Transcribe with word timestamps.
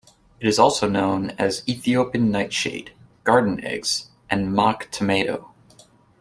It 0.39 0.47
is 0.47 0.57
also 0.57 0.89
known 0.89 1.29
as 1.37 1.61
Ethiopian 1.69 2.31
nightshade, 2.31 2.91
garden 3.23 3.63
eggs, 3.63 4.09
and 4.31 4.51
mock 4.51 4.87
tomato. 4.89 5.53